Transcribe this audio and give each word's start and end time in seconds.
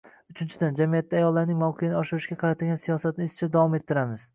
Uchinchidan, 0.33 0.79
jamiyatda 0.79 1.19
ayollarning 1.21 1.61
mavqeini 1.65 2.01
oshirishga 2.03 2.41
qaratilgan 2.45 2.85
siyosatni 2.87 3.33
izchil 3.33 3.57
davom 3.59 3.83
ettiramiz. 3.83 4.27